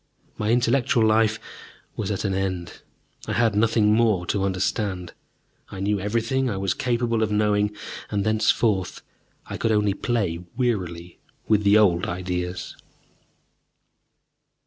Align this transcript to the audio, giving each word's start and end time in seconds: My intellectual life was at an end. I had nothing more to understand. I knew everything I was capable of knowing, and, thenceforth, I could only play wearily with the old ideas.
My 0.35 0.49
intellectual 0.49 1.05
life 1.05 1.39
was 1.95 2.09
at 2.09 2.25
an 2.25 2.33
end. 2.33 2.81
I 3.27 3.33
had 3.33 3.53
nothing 3.53 3.93
more 3.93 4.25
to 4.25 4.43
understand. 4.43 5.13
I 5.69 5.79
knew 5.79 5.99
everything 5.99 6.49
I 6.49 6.57
was 6.57 6.73
capable 6.73 7.21
of 7.21 7.31
knowing, 7.31 7.69
and, 8.09 8.23
thenceforth, 8.23 9.03
I 9.45 9.57
could 9.57 9.71
only 9.71 9.93
play 9.93 10.39
wearily 10.57 11.19
with 11.47 11.61
the 11.63 11.77
old 11.77 12.07
ideas. 12.07 12.75